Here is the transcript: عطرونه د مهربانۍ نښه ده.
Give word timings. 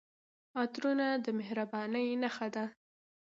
عطرونه 0.61 1.07
د 1.25 1.27
مهربانۍ 1.39 2.07
نښه 2.21 2.47
ده. 2.55 2.65